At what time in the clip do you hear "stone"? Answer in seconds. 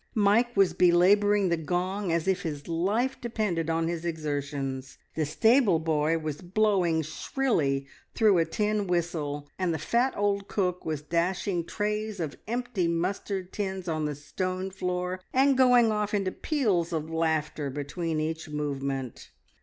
14.15-14.71